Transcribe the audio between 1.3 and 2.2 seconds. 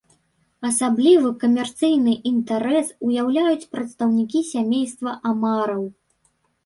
камерцыйны